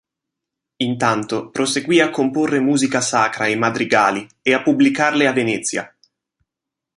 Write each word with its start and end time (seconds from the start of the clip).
Intanto 0.77 1.51
proseguì 1.51 1.99
a 1.99 2.09
comporre 2.09 2.59
musica 2.59 3.01
sacra 3.01 3.45
e 3.45 3.55
madrigali 3.55 4.27
e 4.41 4.51
a 4.55 4.63
pubblicarle 4.63 5.27
a 5.27 5.31
Venezia. 5.31 5.95